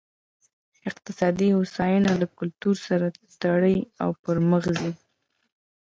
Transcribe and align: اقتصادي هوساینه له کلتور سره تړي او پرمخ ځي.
اقتصادي 0.89 1.47
هوساینه 1.57 2.11
له 2.21 2.27
کلتور 2.37 2.75
سره 2.87 3.05
تړي 3.43 3.77
او 4.03 4.09
پرمخ 4.23 4.63
ځي. 4.77 4.91